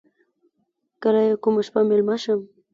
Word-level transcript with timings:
کله 1.01 1.21
یې 1.27 1.33
کومه 1.43 1.61
شپه 1.67 1.81
میلمه 1.89 2.15
شم. 2.23 2.39